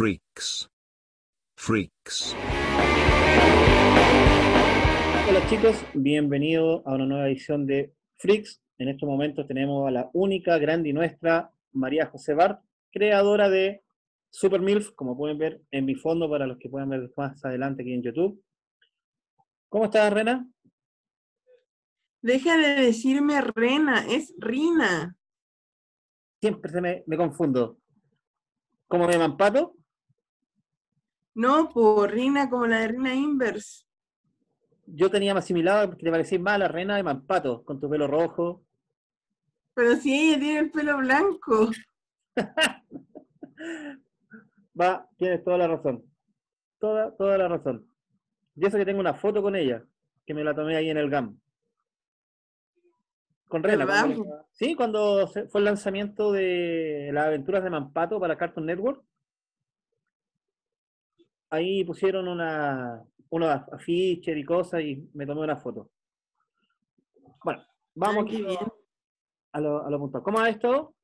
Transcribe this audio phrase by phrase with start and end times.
[0.00, 0.70] Freaks.
[1.58, 2.34] Freaks.
[5.28, 8.62] Hola chicos, bienvenidos a una nueva edición de Freaks.
[8.78, 13.82] En estos momentos tenemos a la única, grande y nuestra María José Bart, creadora de
[14.30, 17.82] Super MILF, como pueden ver en mi fondo para los que puedan ver más adelante
[17.82, 18.42] aquí en YouTube.
[19.68, 20.48] ¿Cómo estás, Rena?
[22.22, 25.14] Deja de decirme Rena, es Rina.
[26.40, 27.76] Siempre se me, me confundo.
[28.88, 29.76] ¿Cómo me llaman Pato?
[31.40, 33.86] No, por Rina como la de Rina Inverse.
[34.84, 37.88] Yo tenía más asimilado porque te parecía más a la Rena de Mampato, con tu
[37.88, 38.62] pelo rojo.
[39.72, 41.70] Pero si ella tiene el pelo blanco.
[44.78, 46.04] Va, tienes toda la razón.
[46.78, 47.86] Toda, toda la razón.
[48.54, 49.82] Y eso que tengo una foto con ella,
[50.26, 51.40] que me la tomé ahí en el GAM.
[53.48, 53.86] Con Rena.
[54.52, 59.02] Sí, cuando fue el lanzamiento de las aventuras de Mampato para Cartoon Network.
[61.50, 65.90] Ahí pusieron una, unos afiches y cosas y me tomé una foto.
[67.44, 67.62] Bueno,
[67.94, 68.58] vamos aquí bien.
[69.52, 70.22] a lo, a lo puntual.
[70.22, 70.94] ¿Cómo ha estado?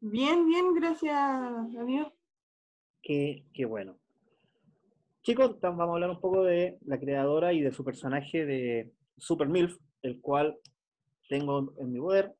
[0.00, 2.08] Bien, bien, gracias a Dios.
[3.02, 3.98] Qué, qué bueno.
[5.22, 9.48] Chicos, vamos a hablar un poco de la creadora y de su personaje de Super
[9.48, 10.58] MILF, el cual
[11.28, 12.34] tengo en mi poder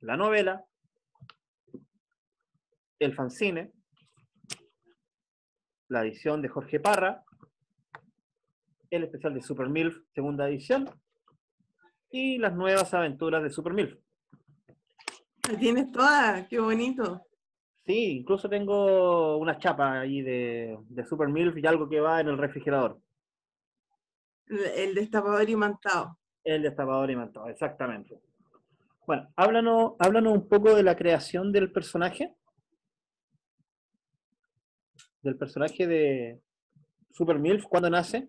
[0.00, 0.64] la novela,
[2.98, 3.72] el fanzine,
[5.92, 7.22] la edición de Jorge Parra,
[8.90, 10.88] el especial de Super MILF, segunda edición,
[12.10, 13.94] y las nuevas aventuras de Super MILF.
[15.50, 17.26] La tienes toda, qué bonito.
[17.84, 22.28] Sí, incluso tengo una chapa ahí de, de Super MILF y algo que va en
[22.28, 22.98] el refrigerador.
[24.46, 26.18] El, destapador imantado.
[26.42, 28.18] El destapador imantado, exactamente.
[29.06, 32.34] Bueno, háblanos, háblanos un poco de la creación del personaje.
[35.22, 36.42] Del personaje de
[37.12, 38.28] Super MILF, ¿cuándo nace?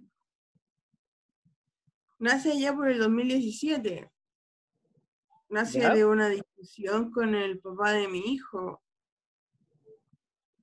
[2.20, 4.12] Nace allá por el 2017.
[5.50, 5.94] Nace ¿Ya?
[5.94, 8.84] de una discusión con el papá de mi hijo,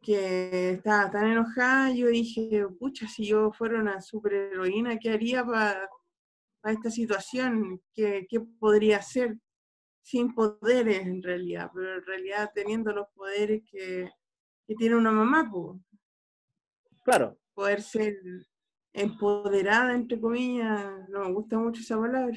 [0.00, 1.92] que estaba tan enojada.
[1.92, 5.88] Yo dije, pucha, si yo fuera una superheroína, ¿qué haría para
[6.64, 7.82] esta situación?
[7.92, 9.36] ¿Qué, qué podría hacer?
[10.02, 14.10] Sin poderes, en realidad, pero en realidad teniendo los poderes que,
[14.66, 15.78] que tiene una mamá, pues,
[17.10, 18.14] Claro, poder ser
[18.92, 22.36] empoderada, entre comillas, no me gusta mucho esa palabra.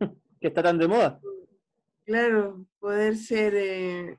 [0.40, 1.20] que está tan de moda.
[2.06, 4.18] Claro, poder ser eh,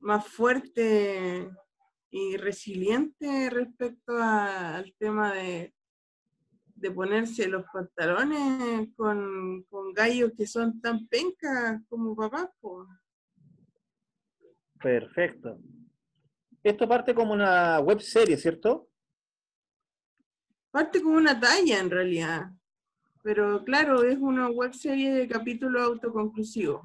[0.00, 1.48] más fuerte
[2.10, 5.72] y resiliente respecto a- al tema de,
[6.74, 12.50] de ponerse los pantalones con, con gallos que son tan pencas como papás.
[12.60, 12.86] po.
[14.78, 15.58] Perfecto.
[16.62, 18.84] Esto parte como una web serie, ¿cierto?
[20.70, 22.50] Parte como una talla en realidad,
[23.22, 26.82] pero claro, es una web serie de capítulos autoconclusivos.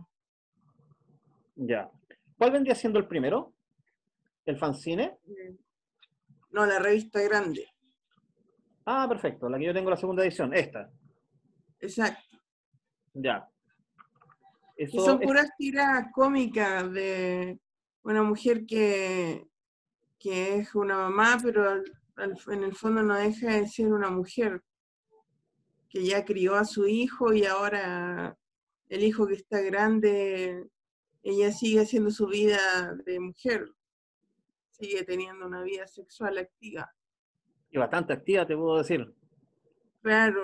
[1.55, 1.89] Ya.
[2.37, 3.53] ¿Cuál vendría siendo el primero?
[4.45, 5.17] ¿El fanzine?
[6.51, 7.67] No, la revista grande,
[8.85, 9.47] Ah, perfecto.
[9.47, 10.89] La que yo tengo la segunda edición, esta.
[11.79, 12.37] exacto.
[13.13, 13.47] Ya.
[14.75, 17.59] que son es- puras tiras cómicas de
[18.01, 19.47] una mujer que,
[20.19, 21.81] que es una mamá, pero
[22.17, 24.61] en el fondo no deja de ser una mujer
[25.89, 28.37] que ya crió a su hijo y ahora
[28.89, 30.67] el hijo que está grande,
[31.23, 33.65] ella sigue haciendo su vida de mujer,
[34.71, 36.91] sigue teniendo una vida sexual activa.
[37.71, 39.13] y bastante activa, te puedo decir.
[40.01, 40.41] Claro,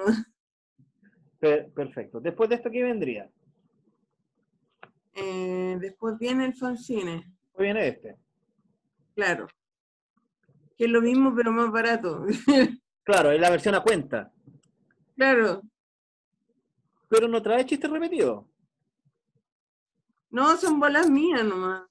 [1.40, 2.20] Per- perfecto.
[2.20, 3.30] Después de esto, ¿qué vendría?
[5.14, 8.16] eh, después viene el fanzine, Hoy viene este.
[9.16, 9.48] claro,
[10.80, 12.26] que es lo mismo pero más barato.
[13.04, 14.32] Claro, es la versión a cuenta.
[15.16, 15.64] claro,
[17.08, 18.46] Pero no trae chistes repetidos.
[20.30, 21.88] No, son bolas mías nomás.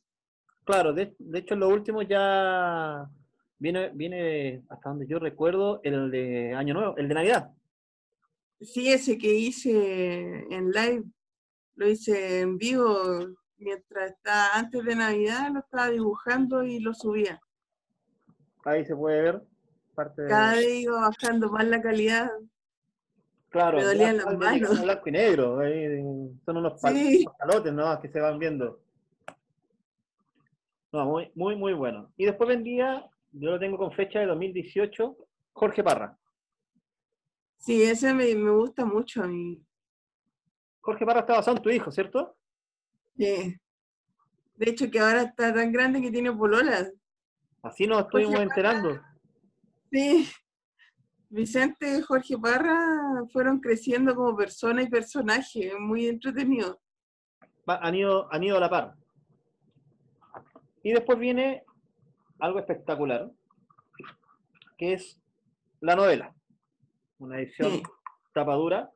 [0.65, 3.05] Claro, de, de hecho, lo último ya
[3.59, 7.51] viene, viene, hasta donde yo recuerdo, el de Año Nuevo, el de Navidad.
[8.61, 11.03] Sí, ese que hice en live,
[11.75, 13.27] lo hice en vivo
[13.57, 17.41] mientras estaba antes de Navidad, lo estaba dibujando y lo subía.
[18.65, 19.43] Ahí se puede ver
[19.95, 20.29] parte de...
[20.29, 22.31] Cada vez iba bajando más la calidad.
[23.51, 24.83] Claro, me dolían las manos.
[24.83, 25.59] blanco y negro.
[25.61, 26.03] ahí,
[26.45, 27.25] son unos pal- Sí.
[27.27, 28.01] unos palotes, ¿no?
[28.01, 28.81] Que se van viendo.
[30.93, 32.13] No, muy, muy, muy bueno.
[32.17, 35.17] Y después vendía, yo lo tengo con fecha de 2018,
[35.53, 36.17] Jorge Parra.
[37.59, 39.61] Sí, ese me, me gusta mucho a mí.
[40.81, 42.37] Jorge Parra está basado en tu hijo, ¿cierto?
[43.17, 43.57] Sí.
[44.57, 46.93] De hecho, que ahora está tan grande que tiene pololas.
[47.63, 49.01] Así nos estuvimos Jorge enterando.
[49.91, 50.29] Sí.
[51.31, 56.81] Vicente y Jorge Parra fueron creciendo como persona y personaje, muy entretenido.
[57.67, 58.95] Han, ido, han ido a la par.
[60.83, 61.65] Y después viene
[62.39, 63.31] algo espectacular,
[64.79, 65.21] que es
[65.81, 66.35] la novela.
[67.19, 67.83] Una edición Sí.
[68.33, 68.91] tapadura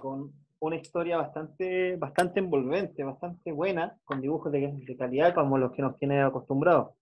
[0.00, 5.82] con una historia bastante, bastante envolvente, bastante buena, con dibujos de, calidad como los que
[5.82, 6.94] nos tiene acostumbrados.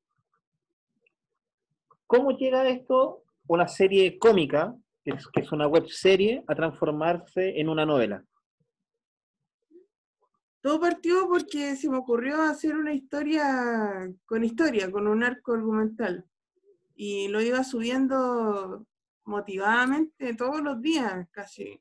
[2.07, 4.75] ¿Cómo llega esto, una serie cómica,
[5.05, 8.25] que es, que es una web serie, a transformarse en una novela?
[10.63, 16.25] Todo partió porque se me ocurrió hacer una historia con historia, con un arco argumental.
[16.95, 18.87] Y lo iba subiendo
[19.27, 21.79] motivadamente todos los días, casi.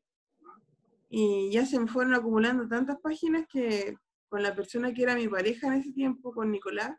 [1.10, 3.96] Y ya se me fueron acumulando tantas páginas que
[4.28, 6.96] con la persona que era mi pareja en ese tiempo, con Nicolás,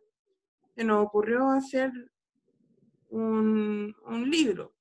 [0.75, 1.93] se nos ocurrió hacer
[3.09, 4.75] un, un libro.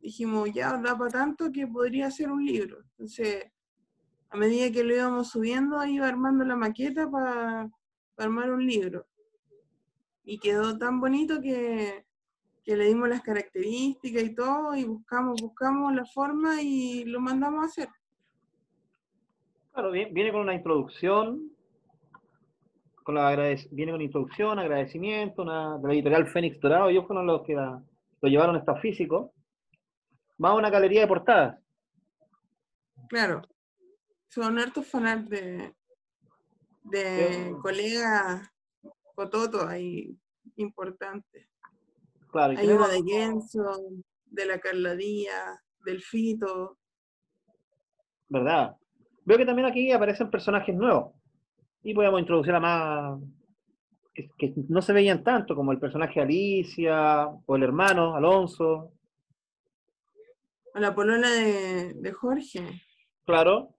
[0.00, 2.78] Dijimos, ya da para tanto que podría ser un libro.
[2.92, 3.44] Entonces,
[4.30, 7.68] a medida que lo íbamos subiendo, iba armando la maqueta para
[8.16, 9.06] armar un libro.
[10.24, 12.06] Y quedó tan bonito que,
[12.64, 17.62] que le dimos las características y todo, y buscamos, buscamos la forma y lo mandamos
[17.62, 17.88] a hacer.
[19.76, 21.50] Claro, vi- viene con una introducción,
[23.02, 23.28] con la
[23.72, 27.82] viene con introducción, agradecimiento, una, de la editorial Fénix Dorado, ellos fueron los que la-
[28.22, 29.34] lo llevaron hasta físico,
[30.38, 31.60] más una galería de portadas.
[33.10, 33.42] Claro.
[34.28, 35.74] Son hartos fanarts de,
[36.84, 38.50] de Yo- colegas
[39.14, 40.16] cototos ahí
[40.56, 41.46] importantes.
[42.30, 43.78] Claro, Hay uno de Genso,
[44.24, 46.78] de la Carla Díaz, del Fito.
[48.30, 48.74] ¿verdad?
[49.26, 51.12] Veo que también aquí aparecen personajes nuevos.
[51.82, 53.20] Y podemos introducir a más
[54.14, 58.92] que, que no se veían tanto, como el personaje de Alicia, o el hermano, Alonso,
[60.74, 62.82] O la polola de, de Jorge.
[63.24, 63.74] claro.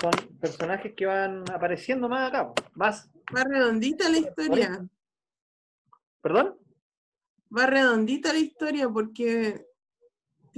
[0.00, 4.88] Son personajes que van apareciendo más acá, más, Va redondita la historia.
[6.20, 6.56] ¿perdón?
[7.56, 9.66] Va redondita la historia porque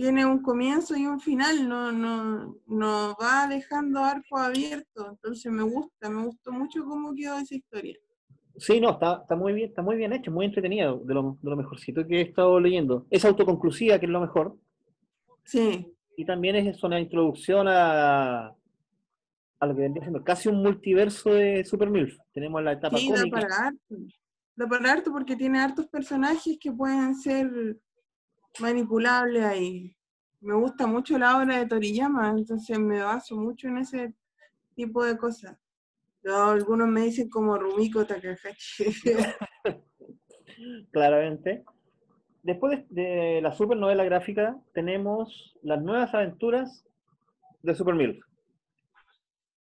[0.01, 5.11] tiene un comienzo y un final, no, no, no va dejando arco abierto.
[5.11, 7.99] Entonces me gusta, me gustó mucho cómo quedó esa historia.
[8.57, 11.51] Sí, no, está, está muy bien, está muy bien hecho, muy entretenido, de lo, de
[11.51, 13.07] lo mejorcito que he estado leyendo.
[13.11, 14.57] Es autoconclusiva, que es lo mejor,
[15.45, 15.87] Sí,
[16.17, 18.55] y también es una introducción a,
[19.59, 22.17] a lo que vendría siendo casi un multiverso de Super MILF.
[22.33, 23.97] Tenemos la etapa sí, da cómica, para harto.
[24.55, 27.79] Da para harto porque tiene hartos personajes que pueden ser
[28.59, 29.97] manipulables ahí.
[30.41, 34.15] Me gusta mucho la obra de Toriyama, entonces me baso mucho en ese
[34.75, 35.57] tipo de cosas.
[36.25, 38.85] Algunos me dicen como Rumiko Takahashi.
[40.93, 41.65] claramente.
[42.43, 46.87] Después de, la super novela gráfica, tenemos las nuevas aventuras
[47.63, 48.19] de Super MILF.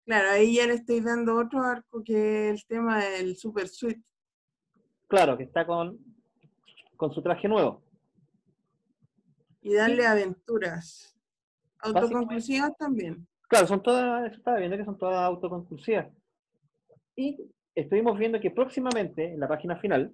[0.05, 4.03] claro, ahí ya le estoy dando otro arco que es el tema del Super Suite.
[5.07, 5.99] Claro, que está con,
[6.97, 7.84] con su traje nuevo.
[9.65, 11.17] Y darle aventuras.
[11.79, 13.27] Autoconclusivas también.
[13.49, 16.07] Claro, son todas, estaba viendo que son todas autoconclusivas.
[17.17, 20.13] Y estuvimos viendo que próximamente, en la página final,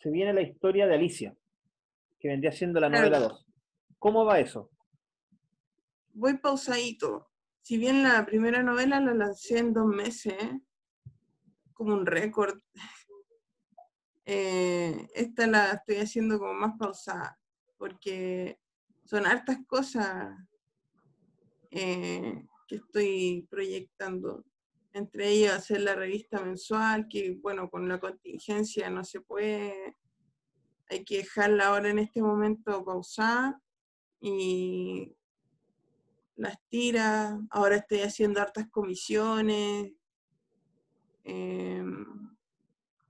[0.00, 1.34] se viene la historia de Alicia,
[2.20, 3.02] que vendría siendo la Claro.
[3.08, 3.46] novela 2.
[3.98, 4.70] ¿Cómo va eso?
[6.12, 7.30] Voy pausadito.
[7.62, 10.60] Si bien la primera novela la lancé en dos meses, ¿eh?
[11.72, 12.60] como un récord,
[14.26, 17.38] eh, esta la estoy haciendo como más pausada,
[17.76, 18.58] porque
[19.04, 20.36] son hartas cosas
[21.70, 24.44] eh, que estoy proyectando.
[24.92, 29.96] Entre ellas hacer la revista mensual, que bueno, con la contingencia no se puede,
[30.88, 33.60] hay que dejarla ahora en este momento pausada
[34.20, 35.14] y
[36.36, 39.92] las tiras, ahora estoy haciendo hartas comisiones,
[41.24, 42.36] em,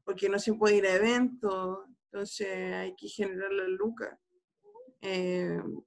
[0.04, 4.18] porque no se puede ir a eventos, entonces hay que generar las lucas.
[5.00, 5.80] Em,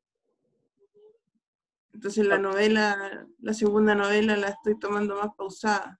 [1.93, 5.99] entonces la novela, la segunda novela la estoy tomando más pausada.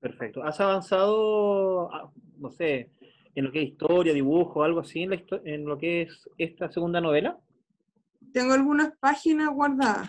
[0.00, 0.42] Perfecto.
[0.42, 2.90] ¿Has avanzado, ah, no sé,
[3.34, 6.28] en lo que es historia, dibujo, algo así, en, la histo- en lo que es
[6.38, 7.38] esta segunda novela?
[8.32, 10.08] Tengo algunas páginas guardadas.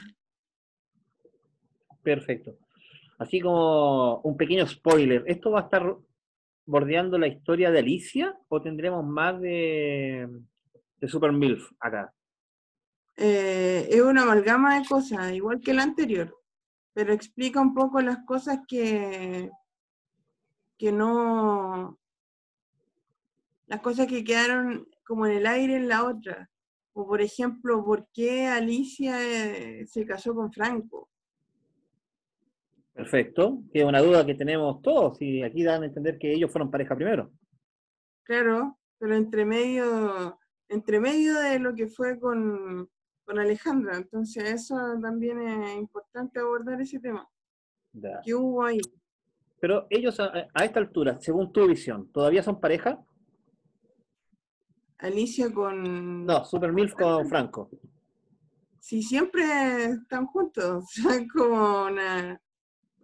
[2.01, 2.55] Perfecto.
[3.17, 5.96] Así como un pequeño spoiler, ¿esto va a estar
[6.65, 10.27] bordeando la historia de Alicia o tendremos más de,
[11.04, 12.14] de Super MILF acá?
[13.18, 16.34] Eh, es una amalgama de cosas, igual que la anterior,
[16.94, 19.52] pero explica un poco las cosas que,
[20.78, 22.00] que no,
[23.66, 26.50] las cosas que quedaron como en el aire en la otra.
[26.94, 31.10] O por ejemplo, ¿por qué Alicia eh, se casó con Franco?
[32.94, 36.50] Perfecto, que es una duda que tenemos todos y aquí dan a entender que ellos
[36.50, 37.30] fueron pareja primero.
[38.24, 42.89] Claro, pero entre medio, entre medio de lo que fue con,
[43.25, 47.27] con Alejandra, entonces eso también es importante abordar ese tema.
[47.93, 48.22] Ya.
[48.24, 48.79] ¿Qué hubo ahí?
[49.60, 53.03] Pero ellos a, a esta altura, según tu visión, ¿todavía son pareja?
[54.98, 56.25] Alicia con...
[56.25, 57.70] No, Super Milf con Franco.
[58.79, 62.41] Sí, siempre están juntos, son como una,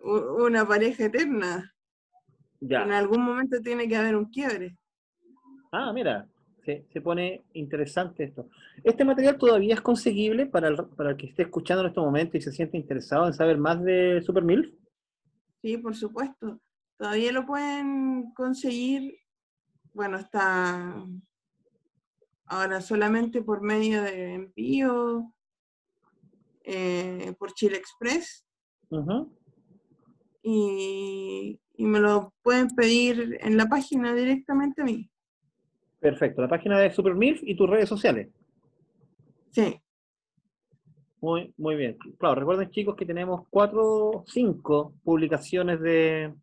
[0.03, 1.73] una pareja eterna.
[2.61, 4.77] En algún momento tiene que haber un quiebre.
[5.71, 6.27] Ah, mira,
[6.69, 8.49] se, se pone interesante esto.
[8.83, 12.38] ¿Este material todavía es conseguible para el, para el que esté escuchando en este momento
[12.38, 14.71] y se siente interesado en saber más de Super Milf?
[15.61, 16.59] Sí, por supuesto.
[16.97, 19.17] Todavía lo pueden conseguir,
[19.93, 21.05] bueno, está
[22.45, 25.33] ahora solamente por medio de envío
[26.63, 28.45] eh, por Chile Express
[30.41, 35.09] y, y me lo pueden pedir en la página directamente a mí.
[36.00, 36.41] Perfecto.
[36.41, 38.29] La página de Super Milf y tus redes sociales.
[39.51, 39.82] Sí,
[41.22, 41.98] Muy, muy bien.
[42.18, 46.34] Claro, recuerden chicos que tenemos cuatro, cinco publicaciones de,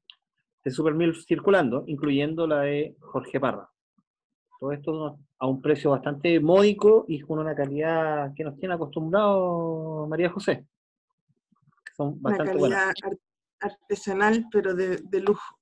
[0.65, 3.71] de Super Milf circulando, incluyendo la de Jorge Parra.
[4.61, 10.07] Todo esto a un precio bastante módico y con una calidad que nos tiene acostumbrado
[10.09, 10.67] María José.
[11.97, 12.95] Son una bastante buenas.
[12.95, 13.19] calidad
[13.63, 15.57] ar- artesanal, pero de, de lujo.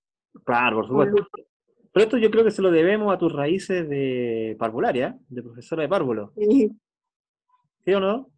[0.45, 1.27] Claro, por supuesto.
[1.95, 5.83] Pero esto yo creo que se lo debemos a tus raíces de parvularia, de profesora
[5.83, 6.33] de párvulo.
[6.37, 6.71] Sí,
[7.85, 8.31] ¿Sí o no?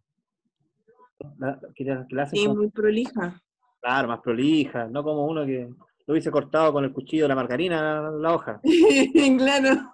[1.39, 3.41] La- sí, con- muy prolija.
[3.81, 5.69] Claro, más prolija, no como uno que
[6.07, 8.61] lo hubiese cortado con el cuchillo de la margarina la hoja,
[9.39, 9.93] claro.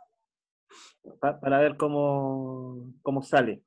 [1.20, 3.62] pa- para ver cómo, cómo sale.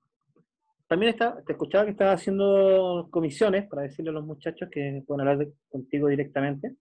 [0.87, 5.21] También está, te escuchaba que estaba haciendo comisiones para decirle a los muchachos que pueden
[5.21, 6.75] hablar de- contigo directamente.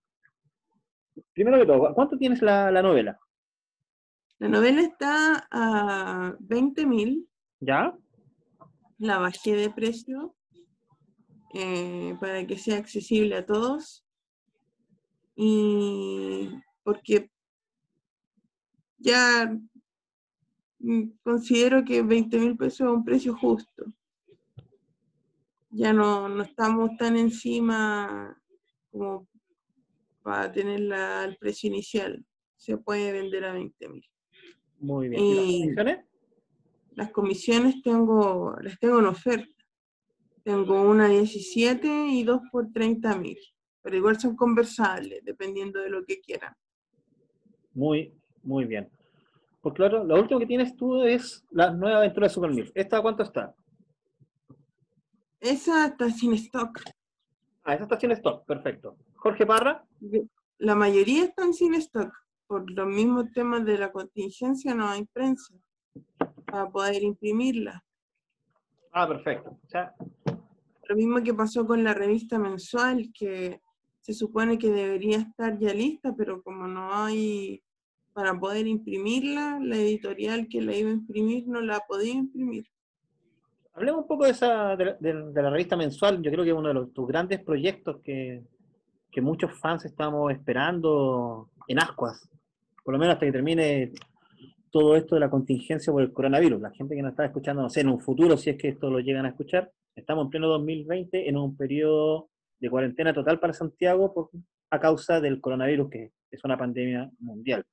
[1.33, 3.19] Primero que todo, ¿cuánto tienes la, la novela?
[4.39, 7.27] La novela está a 20.000
[7.61, 7.97] ¿Ya?
[8.99, 10.35] la bajé de precio
[11.53, 14.05] eh, para que sea accesible a todos
[15.37, 16.51] y
[16.83, 17.31] porque
[18.99, 19.57] ya
[20.79, 23.85] mm, considero que 20 mil pesos es un precio justo.
[25.71, 28.41] Ya no, no estamos tan encima
[28.91, 29.27] como
[30.25, 32.25] para tenerla al precio inicial.
[32.57, 34.05] Se puede vender a 20 mil.
[34.81, 35.23] Muy bien.
[35.23, 36.05] ¿Y las comisiones?
[36.93, 39.55] Las comisiones tengo, las tengo en oferta.
[40.43, 43.39] Tengo una 17 y dos por 30 mil.
[43.83, 46.55] Pero igual son conversables, dependiendo de lo que quieran.
[47.75, 48.89] Muy, muy bien.
[49.61, 52.71] Porque claro, lo último que tienes tú es la nueva aventura de Super Milf.
[52.75, 53.55] ¿Esta a cuánto está?
[55.39, 56.81] Esa está sin stock.
[57.65, 58.97] Ah, esa está sin stock, perfecto.
[59.17, 59.85] Jorge Parra,
[60.59, 62.13] La mayoría están sin stock.
[62.47, 65.55] Por los mismos temas de la contingencia no hay prensa
[66.45, 67.83] para poder imprimirla.
[68.93, 69.51] ah, perfecto.
[69.51, 69.95] O sea,
[70.89, 73.61] Lo mismo que pasó con la revista mensual, que
[74.03, 77.63] se supone que debería estar ya lista, pero como no hay
[78.13, 82.67] para poder imprimirla, la editorial que la iba a imprimir no la podía imprimir.
[83.75, 86.23] Hablemos un poco de, esa, de, la- de- de la revista mensual.
[86.23, 88.43] Yo creo que es uno de los, tus grandes proyectos que,
[89.11, 92.29] que muchos fans estamos esperando en ascuas.
[92.85, 93.93] Por lo menos hasta que termine
[94.71, 96.61] todo esto de la contingencia por el coronavirus.
[96.61, 98.91] La gente que nos está escuchando, no sé, en un futuro, si es que esto
[98.91, 102.29] lo llegan a escuchar, estamos en pleno 2020 en un periodo
[102.61, 104.31] de cuarentena total para Santiago por,
[104.71, 107.65] a causa del coronavirus, que es una pandemia mundial.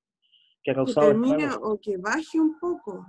[0.63, 1.70] Que ha Que causado termine estragos.
[1.74, 3.05] o que baje un poco.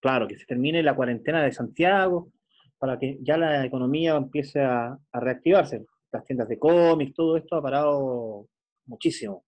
[0.00, 2.28] claro, que se termine la cuarentena de Santiago,
[2.84, 5.86] para que ya la economía empiece a, a reactivarse.
[6.12, 8.46] Las tiendas de cómics, todo esto ha parado
[8.84, 9.42] muchísimo,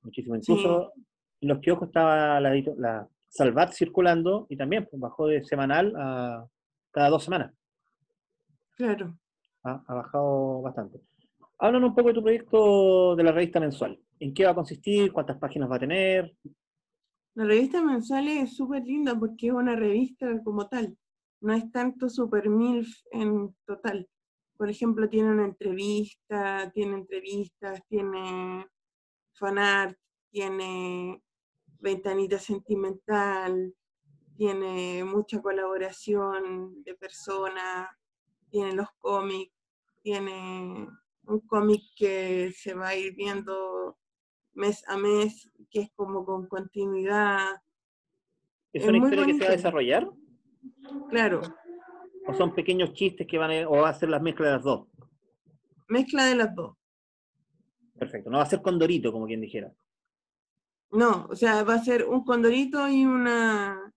[0.00, 0.36] muchísimo.
[0.36, 0.92] Incluso
[1.40, 6.46] en los kioscos estaba la Salvat circulando y también pues, bajó de semanal a
[6.92, 7.52] cada dos semanas.
[8.76, 9.18] Claro.
[9.64, 11.00] Ha, ha bajado bastante.
[11.58, 13.98] Háblanos un poco de tu proyecto de la revista mensual.
[14.20, 15.12] ¿En qué va a consistir?
[15.12, 16.32] ¿Cuántas páginas va a tener?
[17.34, 20.96] La revista mensual es súper linda porque es una revista como tal.
[21.40, 24.08] No es tanto super MILF en total.
[24.56, 28.66] Por ejemplo, tiene una entrevista, tiene entrevistas, tiene
[29.34, 29.96] fanart,
[30.30, 31.22] tiene
[31.78, 33.72] ventanita sentimental,
[34.36, 37.88] tiene mucha colaboración de personas,
[38.50, 39.52] tiene los cómics,
[40.02, 40.88] tiene
[41.24, 43.98] un cómic que se va a ir viendo
[44.54, 47.62] mes a mes, que es como con continuidad.
[48.72, 50.10] ¿Es Es una historia que se va a desarrollar?
[51.10, 51.40] Claro,
[52.26, 54.62] ¿O son pequeños chistes que van a, o va a ser las mezclas de las
[54.62, 54.86] dos?
[55.88, 56.76] mezcla de las dos.
[57.98, 58.30] Perfecto.
[58.30, 59.72] No va a ser Condorito, como quien dijera.
[60.90, 63.92] No, o sea, va a ser un condorito y una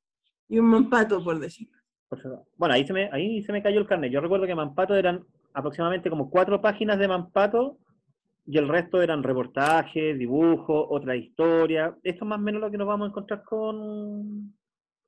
[0.50, 1.78] y un mampato, por decirlo.
[2.58, 4.12] Bueno, ahí se, me, ahí se me cayó el carnet.
[4.12, 7.78] Yo recuerdo que Mampato eran aproximadamente como cuatro páginas de Mampato
[8.46, 11.96] y el resto eran reportajes, dibujos, otra historia.
[12.04, 14.54] Esto es más o menos lo que nos vamos a encontrar con...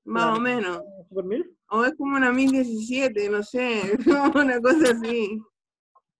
[0.05, 0.81] Más o menos.
[1.10, 1.45] Super.
[1.69, 3.81] O es como una 1017, no sé,
[4.36, 5.41] una cosa así.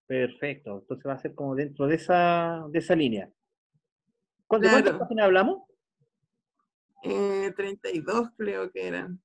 [0.08, 0.80] Perfecto.
[0.80, 3.30] Entonces va a ser como dentro de esa, de esa línea.
[4.48, 5.64] ¿Cu- ¿De cuántas páginas hablamos?
[7.04, 9.22] Eh, 32 creo que eran.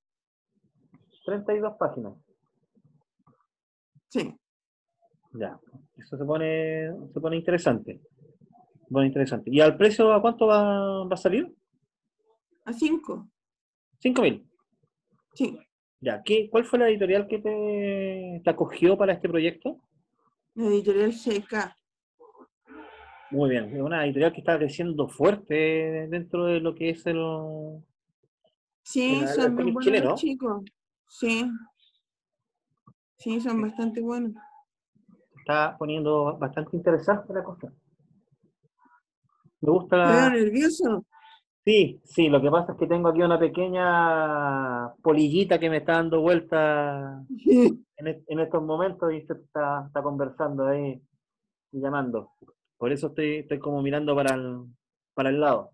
[1.25, 2.13] 32 páginas.
[4.09, 4.35] Sí.
[5.33, 5.59] Ya.
[5.97, 8.01] Eso se pone, se pone interesante.
[8.87, 9.49] Se pone interesante.
[9.53, 11.53] ¿Y al precio a cuánto va, va a salir?
[12.65, 13.29] A 5.
[13.99, 14.45] 5.000.
[15.33, 15.57] Sí.
[16.01, 16.21] Ya.
[16.23, 19.77] ¿Qué, ¿Cuál fue la editorial que te, te acogió para este proyecto?
[20.53, 21.75] La editorial CK.
[23.31, 23.75] Muy bien.
[23.75, 25.53] Es una editorial que está creciendo fuerte
[26.09, 27.17] dentro de lo que es el...
[28.83, 30.15] Sí, El- son bien buenos chileno.
[30.15, 30.63] chicos.
[31.07, 31.45] Sí.
[33.17, 34.33] Sí, son bastante buenos.
[35.39, 37.73] Está poniendo bastante interesante la cosa.
[39.61, 40.29] Me gusta ¿Te veo la...
[40.29, 41.05] nervioso?
[41.69, 45.93] Sí, sí, lo que pasa es que tengo aquí una pequeña polillita que me está
[45.93, 50.99] dando vuelta en, est- en estos momentos y se está, está conversando ahí
[51.71, 52.31] y llamando.
[52.75, 54.65] Por eso estoy, estoy como mirando para el,
[55.13, 55.69] para el lado.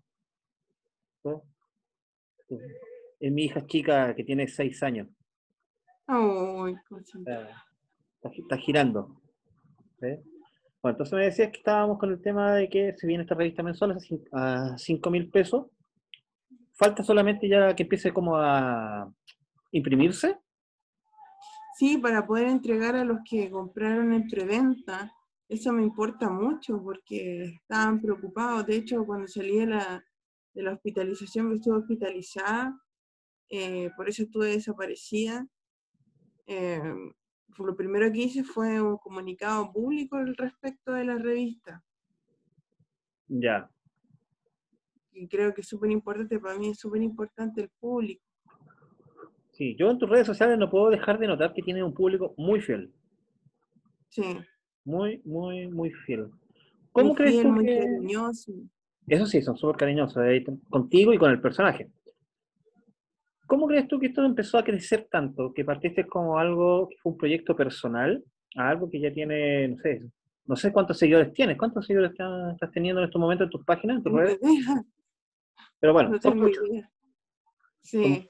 [1.22, 1.30] ¿Sí?
[2.50, 2.58] Sí.
[3.18, 5.08] Es mi hija chica que tiene seis años.
[6.08, 7.18] Ay, cosita.
[7.18, 7.48] Está,
[8.16, 9.22] está gi- está girando.
[9.98, 10.08] ¿sí?
[10.82, 13.62] Bueno, entonces me decías que estábamos con el tema de que se viene esta revista
[13.62, 13.96] mensual
[14.32, 15.68] a 5 mil pesos.
[16.76, 19.10] Falta solamente ya que empiece como a
[19.72, 20.38] imprimirse.
[21.78, 25.12] Sí, para poder entregar a los que compraron en preventa,
[25.48, 28.66] eso me importa mucho porque estaban preocupados.
[28.66, 30.04] De hecho, cuando salí de la,
[30.54, 32.80] de la hospitalización, que estuve hospitalizada,
[33.48, 35.46] eh, por eso estuve desaparecida.
[36.46, 36.80] eh,
[37.58, 41.82] lo primero que hice fue un comunicado público al respecto de la revista.
[43.28, 43.70] Ya,
[45.18, 48.22] Y creo que es súper importante, para mí es súper importante el público.
[49.52, 49.74] sí.
[49.78, 52.60] Yo en tus redes sociales no puedo dejar de notar que tienes un público muy
[52.60, 52.92] fiel.
[54.10, 54.38] Sí.
[54.84, 56.28] Muy, muy, muy fiel.
[56.92, 57.78] ¿Cómo muy crees fiel, tú muy que...?
[57.78, 58.52] cariñoso.
[59.08, 61.88] Eso sí, son súper cariñosos t- contigo y con el personaje.
[63.46, 65.52] ¿Cómo crees tú que esto empezó a crecer tanto?
[65.54, 68.22] Que partiste como algo que fue un proyecto personal
[68.56, 70.02] a algo que ya tiene, no sé,
[70.46, 71.56] no sé cuántos seguidores tienes.
[71.56, 74.38] ¿Cuántos seguidores estás, teniendo en estos momentos en tus páginas, en tus redes?
[75.80, 76.68] Pero bueno, no son tengo muchos.
[76.68, 76.90] idea.
[77.82, 78.28] Sí.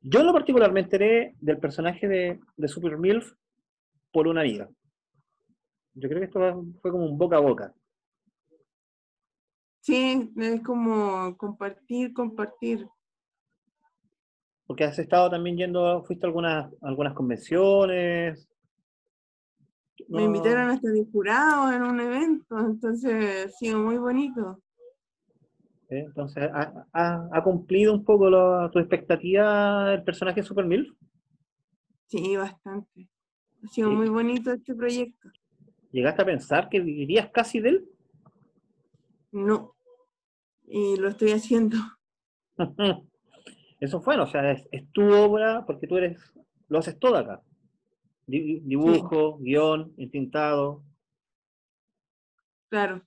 [0.00, 3.32] Yo en lo particular me enteré del personaje de, de Super MILF
[4.10, 4.68] por una amiga.
[5.94, 7.74] Yo creo que esto fue como un boca a boca.
[9.80, 12.86] Sí, es como compartir, compartir.
[14.66, 18.48] Porque has estado también yendo, fuiste a algunas, algunas convenciones.
[20.08, 24.60] Me No- invitaron hasta de jurado en un evento, entonces ha sido muy bonito.
[25.92, 26.04] ¿Eh?
[26.06, 28.28] Entonces, ¿ha, ha- ha cumplido un poco
[28.70, 30.90] tu expectativa el personaje de Super MILF?
[32.06, 33.08] Sí, bastante.
[33.64, 33.94] Ha sido Sí.
[33.96, 35.30] muy bonito este proyecto.
[35.92, 37.88] ¿Llegaste a pensar que vivirías casi de él?
[39.32, 39.74] No.
[40.66, 41.76] Y lo estoy haciendo.
[43.80, 46.18] Eso fue, o sea, es, es tu obra porque tú eres,
[46.68, 47.42] lo haces todo acá.
[48.26, 50.82] Di- Dibujo, guion, entintado.
[52.70, 53.02] Claro.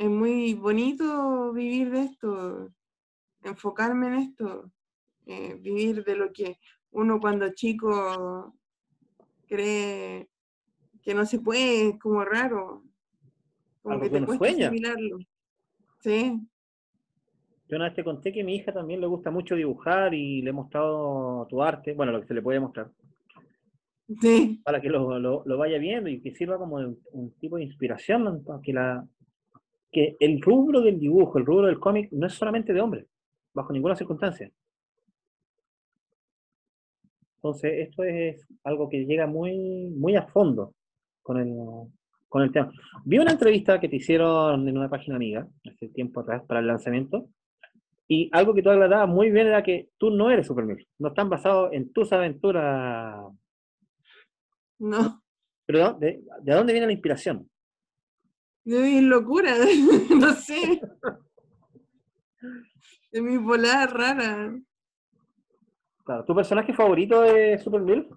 [0.00, 2.70] Es muy bonito vivir de esto,
[3.42, 4.72] enfocarme en esto,
[5.26, 6.58] eh, vivir de lo que
[6.92, 8.54] uno cuando chico
[9.46, 10.30] cree
[11.02, 12.82] que no se puede, es como raro.
[13.82, 14.66] Como Algo que te cuesta sueña.
[14.68, 15.18] asimilarlo.
[16.02, 16.40] Sí,
[17.68, 20.40] Yo una vez te conté que a mi hija también le gusta mucho dibujar y
[20.40, 22.90] le he mostrado tu arte, bueno, lo que se le puede mostrar,
[24.20, 27.30] sí, para que lo, lo- lo vaya viendo y que sirva como de un, un
[27.38, 28.42] tipo de inspiración.
[28.44, 29.06] Para que, la,
[29.90, 33.06] que el rubro del dibujo, el rubro del cómic, no es solamente de hombres,
[33.52, 34.50] bajo ninguna circunstancia.
[37.36, 40.74] Entonces, esto es algo que llega muy, muy a fondo
[41.22, 41.56] con el,
[42.28, 42.70] con el tema.
[43.04, 46.66] Vi una entrevista que te hicieron en una página amiga, hace tiempo atrás, para el
[46.66, 47.28] lanzamiento,
[48.06, 51.30] y algo que tú aclarabas muy bien era que tú no eres Superman, no están
[51.30, 53.24] basados en tus aventuras.
[54.78, 55.22] no,
[55.64, 57.49] Pero ¿de, de dónde viene la inspiración?
[58.64, 59.54] De mi locura,
[60.10, 60.80] no sé.
[63.12, 64.54] De mi volada rara.
[66.04, 66.24] Claro.
[66.24, 68.08] ¿Tu personaje favorito de Super?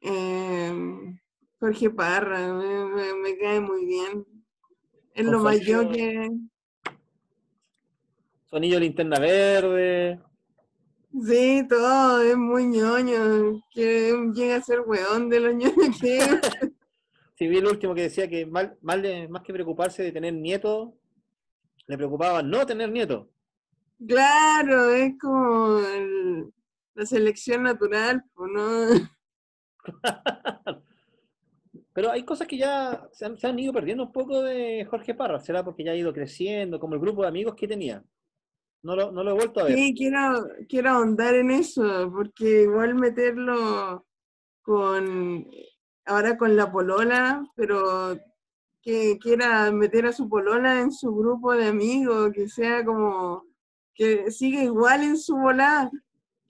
[0.00, 1.14] Eh,
[1.60, 4.26] Jorge Parra, me, me- me cae muy bien.
[5.14, 6.30] Es Con lo anillo- que...
[8.50, 10.20] De linterna verde.
[11.26, 13.62] Sí, todo, es muy ñoño.
[13.70, 16.18] Que llega a ser weón de los ñoños que.
[17.42, 20.32] Si vi el último que decía que mal, mal de- más que preocuparse de tener
[20.32, 20.90] nietos,
[21.88, 23.26] le preocupaba no tener nietos.
[24.06, 26.52] Claro, es como el-
[26.94, 28.86] la selección natural, ¿no?
[31.92, 35.16] Pero hay cosas que ya se han, se han ido perdiendo un poco de Jorge
[35.16, 35.40] Parra.
[35.40, 38.04] ¿Será porque ya ha ido creciendo, como el grupo de amigos que tenía?
[38.84, 39.74] No lo, no lo he vuelto a ver.
[39.76, 44.06] Sí, quiero, quiero ahondar en eso, porque igual meterlo
[44.62, 45.44] con,
[46.04, 48.18] ahora con la polola, pero
[48.82, 53.44] que quiera meter a su polola en su grupo de amigos, que sea como,
[53.94, 55.90] que siga igual en su volada,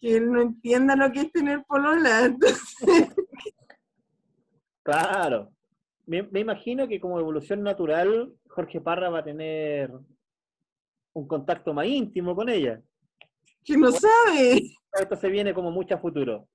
[0.00, 2.24] que él no entienda lo que es tener polola.
[2.24, 3.14] Entonces,
[4.82, 5.50] Claro.
[6.06, 9.90] Me, me imagino que como evolución natural, Jorge Parra va a tener
[11.12, 12.82] un contacto más íntimo con ella.
[13.64, 14.62] que no sabe,
[14.92, 16.48] Esto se viene como mucho a futuro.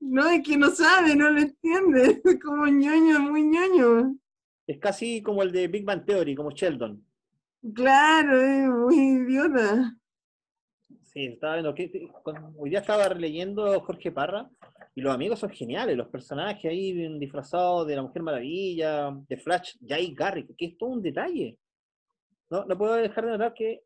[0.00, 4.16] No es que no sabe, no lo entiende, es como ñoño, muy ñoño.
[4.66, 7.04] Es casi como el de Big Bang Theory, como Sheldon.
[7.74, 9.96] Claro, es muy idiota.
[11.02, 12.10] Sí, estaba viendo que
[12.56, 14.50] hoy día estaba releyendo Jorge Parra
[14.94, 19.76] y los amigos son geniales, los personajes ahí disfrazados de la Mujer Maravilla, de Flash,
[19.86, 21.58] Jay Garrick, que es todo un detalle.
[22.50, 23.82] No, no puedo dejar de notar que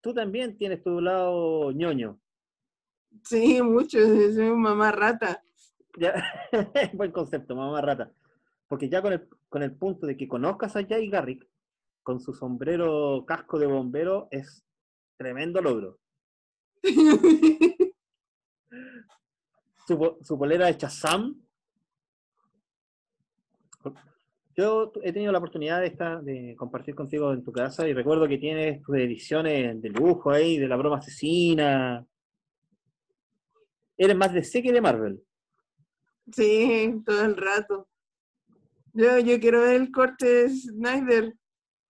[0.00, 2.20] tú también tienes tu lado ñoño.
[3.24, 5.42] Sí, mucho, soy un mamá rata.
[5.98, 6.14] Ya,
[6.94, 8.12] buen concepto, mamá rata.
[8.68, 11.46] Porque ya con el, con el punto de que conozcas a Jay Garrick
[12.02, 14.64] con su sombrero casco de bombero es
[15.16, 15.98] tremendo logro.
[19.86, 21.34] Su, su polera de Shazam.
[24.54, 28.28] Yo he tenido la oportunidad de, estar, de compartir contigo en tu casa y recuerdo
[28.28, 32.04] que tienes tus ediciones de lujo ahí, de la broma asesina.
[33.98, 35.20] Eres más de C que de Marvel.
[36.32, 37.88] Sí, todo el rato.
[38.94, 41.34] Yo, yo quiero ver el corte de Snyder.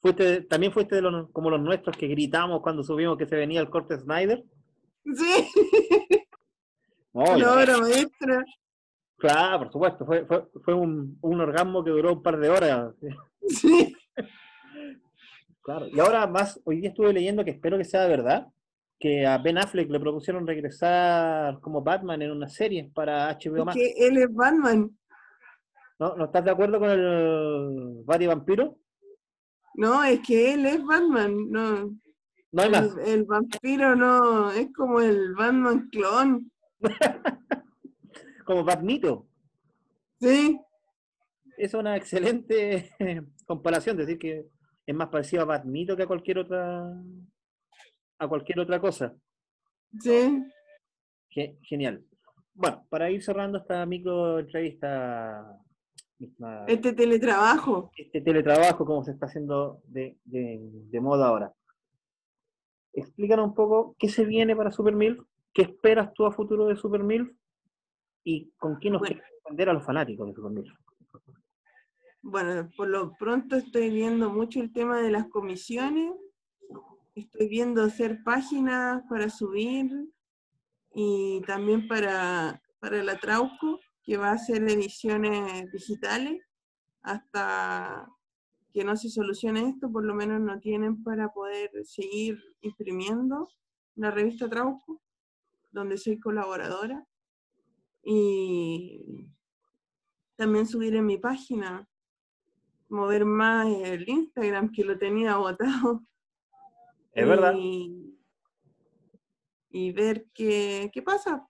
[0.01, 3.61] Fuiste, también fuiste de los, como los nuestros que gritamos cuando subimos que se venía
[3.61, 4.42] el corte Snyder.
[5.05, 5.49] Sí,
[7.12, 7.53] una ya.
[7.55, 8.44] obra maestra.
[9.16, 10.07] Claro, por supuesto.
[10.07, 12.94] Fue, fue, fue un, un orgasmo que duró un par de horas.
[13.49, 13.94] Sí,
[15.68, 15.87] Claro.
[15.88, 18.47] Y ahora más, hoy día estuve leyendo que espero que sea verdad,
[18.98, 23.64] que a Ben Affleck le propusieron regresar como Batman en una serie para HBO es
[23.64, 23.76] Max.
[23.76, 24.90] que él es Batman.
[26.00, 28.76] ¿No, ¿No estás de acuerdo con el Batty Vampiro?
[29.74, 31.50] No, es que él es Batman.
[31.50, 31.96] No,
[32.52, 32.96] No hay más.
[32.98, 36.50] el, el vampiro no, es como el Batman clon.
[38.44, 39.26] Como Batmito.
[40.20, 40.58] Sí,
[41.58, 42.90] Es una excelente
[43.46, 44.46] comparación, decir que
[44.87, 46.90] es más parecido a Batmito que a cualquier otra
[48.18, 49.14] a cualquier otra cosa.
[50.00, 50.44] sí.
[51.31, 52.04] Ge- Genial.
[52.54, 55.59] Bueno, para ir cerrando esta micro entrevista,
[56.18, 57.90] misma- Este teletrabajo.
[57.96, 61.52] este teletrabajo, como se está haciendo de, de- de moda ahora.
[62.92, 65.20] Explícanos un poco qué se viene para Supermilf,
[65.52, 67.31] qué esperas tú a futuro de Supermilf
[68.24, 69.16] y con qué nos Bueno.
[69.16, 70.72] quieres vender a los fanáticos de Supermilf.
[72.22, 76.12] Bueno, por lo pronto estoy viendo mucho el tema de las comisiones.
[77.18, 79.90] Estoy viendo hacer páginas para subir
[80.94, 86.40] y también para, para la Trauco, que va a hacer ediciones digitales.
[87.02, 88.09] Hasta
[88.72, 93.48] que no se solucione esto, por lo menos no tienen para poder seguir imprimiendo
[93.96, 95.02] la revista Trauco,
[95.72, 97.04] donde soy colaboradora.
[98.04, 99.28] Y
[100.37, 101.88] también subir en mi página
[102.88, 106.04] mover más el Instagram que lo tenía botado.
[107.12, 107.55] Es verdad.
[107.57, 108.16] Y,
[109.71, 111.47] y ver qué, qué pasa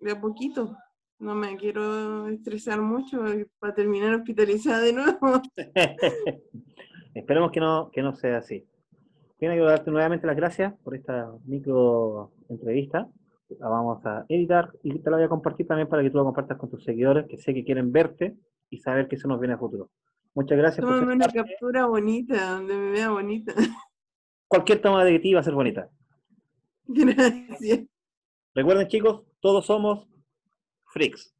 [0.00, 0.76] de a poquito.
[1.18, 3.24] No me quiero estresar mucho
[3.58, 5.42] para terminar hospitalizada de nuevo.
[7.14, 8.66] Esperemos que no, que no sea así.
[9.38, 13.08] Quiero darte nuevamente las gracias por esta micro entrevista.
[13.58, 16.24] La vamos a editar y te la voy a compartir también para que tú la
[16.24, 18.36] compartas con tus seguidores que sé que quieren verte
[18.70, 19.90] y saber que eso nos viene a futuro.
[20.34, 23.54] Muchas gracias por Tómame ser una captura bonita, donde me vea bonita.
[24.48, 25.90] Cualquier toma de ti va a ser bonita.
[26.86, 27.80] Gracias.
[28.54, 30.08] Recuerden chicos, todos somos
[30.86, 31.35] freaks.